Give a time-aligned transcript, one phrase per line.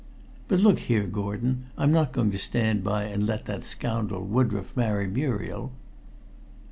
[0.47, 4.75] But look here, Gordon, I'm not going to stand by and let that scoundrel Woodroffe
[4.75, 5.73] marry Muriel."